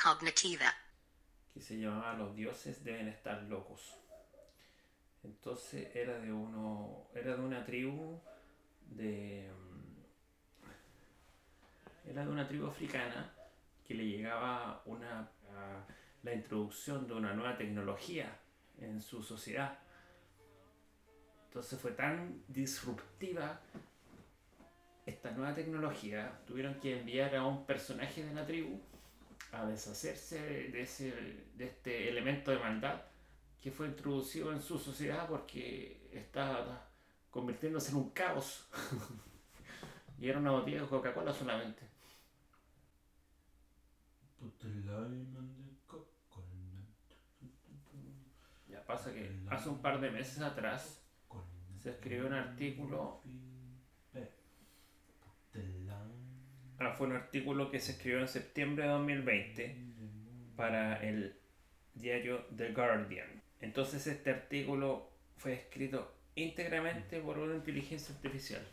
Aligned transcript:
Cognitiva. 0.00 0.72
que 1.52 1.60
se 1.60 1.76
llamaba 1.76 2.14
Los 2.14 2.36
dioses 2.36 2.84
deben 2.84 3.08
estar 3.08 3.42
locos. 3.42 3.98
Entonces 5.24 5.94
era 5.96 6.20
de 6.20 6.32
uno, 6.32 7.08
era 7.12 7.34
de 7.34 7.42
una 7.42 7.64
tribu 7.64 8.20
de 8.86 9.50
mm, 9.50 9.70
era 12.10 12.24
de 12.24 12.30
una 12.30 12.46
tribu 12.46 12.68
africana 12.68 13.34
que 13.84 13.94
le 13.94 14.04
llegaba 14.04 14.80
una 14.86 15.28
la 16.22 16.32
introducción 16.32 17.08
de 17.08 17.14
una 17.14 17.32
nueva 17.32 17.56
tecnología 17.56 18.38
en 18.78 19.00
su 19.00 19.24
sociedad. 19.24 19.76
Entonces 21.48 21.80
fue 21.80 21.90
tan 21.90 22.44
disruptiva 22.46 23.60
esta 25.04 25.32
nueva 25.32 25.52
tecnología, 25.52 26.40
tuvieron 26.46 26.78
que 26.78 27.00
enviar 27.00 27.34
a 27.34 27.44
un 27.44 27.66
personaje 27.66 28.24
de 28.24 28.32
la 28.32 28.46
tribu 28.46 28.80
a 29.52 29.66
deshacerse 29.66 30.40
de, 30.70 30.82
ese, 30.82 31.12
de 31.54 31.66
este 31.66 32.08
elemento 32.08 32.50
de 32.50 32.58
maldad 32.58 33.02
que 33.60 33.70
fue 33.70 33.86
introducido 33.86 34.52
en 34.52 34.60
su 34.60 34.78
sociedad 34.78 35.28
porque 35.28 36.08
estaba 36.12 36.88
convirtiéndose 37.30 37.92
en 37.92 37.98
un 37.98 38.10
caos. 38.10 38.68
y 40.18 40.28
era 40.28 40.38
una 40.38 40.50
botella 40.50 40.82
de 40.82 40.88
Coca-Cola 40.88 41.32
solamente. 41.32 41.82
Ya 48.68 48.84
pasa 48.84 49.12
que 49.12 49.30
hace 49.48 49.68
un 49.68 49.80
par 49.80 50.00
de 50.00 50.10
meses 50.10 50.40
atrás 50.40 51.02
se 51.78 51.90
escribió 51.90 52.26
un 52.26 52.34
artículo. 52.34 53.22
Ah, 56.84 56.90
fue 56.90 57.06
un 57.06 57.12
artículo 57.12 57.70
que 57.70 57.78
se 57.78 57.92
escribió 57.92 58.18
en 58.18 58.26
septiembre 58.26 58.84
de 58.84 58.90
2020 58.90 59.76
para 60.56 61.00
el 61.06 61.36
diario 61.94 62.46
The 62.56 62.72
Guardian. 62.72 63.40
Entonces 63.60 64.04
este 64.08 64.30
artículo 64.30 65.08
fue 65.36 65.52
escrito 65.52 66.12
íntegramente 66.34 67.20
por 67.20 67.38
una 67.38 67.54
inteligencia 67.54 68.12
artificial. 68.16 68.66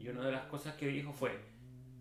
Y 0.00 0.08
una 0.08 0.26
de 0.26 0.32
las 0.32 0.46
cosas 0.46 0.74
que 0.74 0.88
dijo 0.88 1.12
fue, 1.12 1.38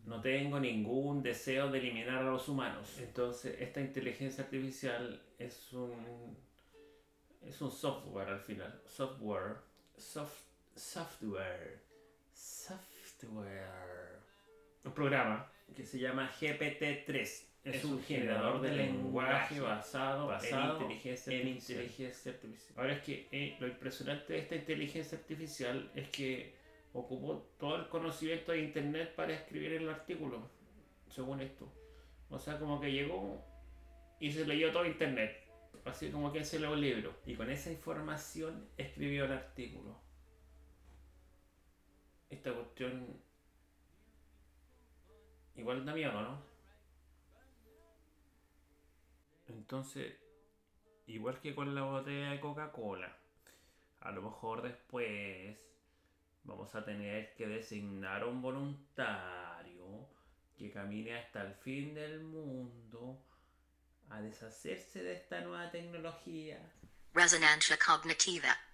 no 0.06 0.20
tengo 0.22 0.60
ningún 0.60 1.22
deseo 1.22 1.70
de 1.70 1.78
eliminar 1.78 2.24
a 2.24 2.32
los 2.32 2.50
humanos. 2.50 2.98
Entonces 3.00 3.62
esta 3.62 3.82
inteligencia 3.82 4.46
artificial 4.46 5.22
es 5.38 5.72
un, 5.74 6.36
es 7.44 7.62
un 7.62 7.72
software 7.72 8.30
al 8.30 8.40
final. 8.40 8.82
Software. 8.88 9.58
Soft, 9.96 10.42
software. 10.76 11.84
Software. 12.34 14.15
Un 14.86 14.94
programa 14.94 15.52
que 15.76 15.86
se 15.86 16.00
llama 16.00 16.32
GPT-3. 16.40 17.46
Es, 17.66 17.84
un 17.84 18.00
generador 18.04 18.62
de 18.62 18.72
lenguaje 18.72 19.60
basado, 19.60 20.28
basado 20.28 20.76
en 20.76 20.82
inteligencia 20.84 21.34
en 21.34 21.40
artificial. 21.40 21.78
inteligencia 21.78 22.32
artificial. 22.32 22.74
Ahora 22.78 22.94
es 22.94 23.02
que 23.02 23.28
eh, 23.32 23.58
lo 23.60 23.68
impresionante 23.68 24.34
de 24.34 24.40
esta 24.40 24.56
inteligencia 24.56 25.18
artificial 25.18 25.92
es 25.96 26.10
que 26.10 26.54
ocupó 26.94 27.50
todo 27.58 27.78
el 27.78 27.88
conocimiento 27.90 28.52
de 28.52 28.60
internet 28.60 29.16
para 29.16 29.34
escribir 29.34 29.74
el 29.74 29.90
artículo, 29.90 30.48
según 31.10 31.42
esto. 31.42 31.74
O 32.30 32.38
sea, 32.38 32.60
como 32.60 32.80
que 32.80 32.92
llegó 32.92 33.44
y 34.20 34.32
se 34.32 34.46
leyó 34.46 34.72
todo 34.72 34.86
internet. 34.86 35.42
Así 35.86 36.10
como 36.10 36.32
que 36.32 36.44
se 36.46 36.60
leyó 36.60 36.74
un 36.74 36.82
libro. 36.82 37.14
Y 37.26 37.34
con 37.34 37.50
esa 37.50 37.72
información 37.72 38.70
escribió 38.78 39.26
el 39.26 39.32
artículo. 39.32 40.00
Esta 42.30 42.54
cuestión 42.54 43.22
igual 45.56 45.86
da 45.86 45.94
miedo, 45.94 46.22
¿no? 46.22 46.42
Entonces, 49.48 50.16
igual 51.08 51.40
que 51.40 51.54
con 51.54 51.76
la 51.76 51.84
botella 51.84 52.32
de 52.32 52.40
Coca-Cola, 52.40 53.16
a 54.02 54.12
lo 54.12 54.22
mejor 54.22 54.62
después 54.62 55.60
vamos 56.44 56.74
a 56.76 56.84
tener 56.84 57.34
que 57.36 57.48
designar 57.48 58.26
un 58.26 58.42
voluntario 58.42 60.10
que 60.58 60.72
camine 60.72 61.18
hasta 61.18 61.42
el 61.42 61.54
fin 61.56 61.94
del 61.94 62.24
mundo 62.24 63.24
a 64.10 64.22
deshacerse 64.22 65.04
de 65.04 65.14
esta 65.14 65.42
nueva 65.42 65.70
tecnología 65.72 66.60
Resonancia 67.16 67.78
cognitiva. 67.78 68.58